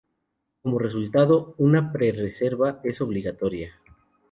Como 0.63 0.79
resultado, 0.79 1.53
una 1.59 1.91
pre-reserva 1.91 2.79
es 2.83 3.01
obligatoria. 3.01 3.79